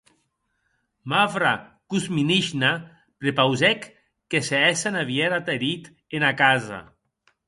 [1.11, 1.49] Mavra
[1.93, 2.71] Kuzminishna
[3.23, 3.85] prepausèc
[4.35, 5.83] que se hessen a vier ath herit
[6.21, 6.81] ena casa.